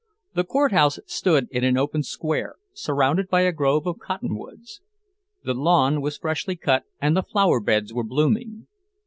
[0.33, 4.81] The Court house stood in an open square, surrounded by a grove of cotton woods.
[5.43, 8.65] The lawn was freshly cut, and the flower beds were blooming.